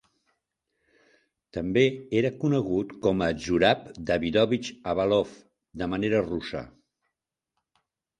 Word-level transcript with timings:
També 1.57 1.81
era 2.21 2.31
conegut 2.43 2.95
com 3.03 3.21
a 3.25 3.27
Zurab 3.47 3.83
Davidovich 4.11 4.71
Avalov 4.95 5.35
de 5.83 5.89
manera 5.93 6.23
russa. 6.25 6.63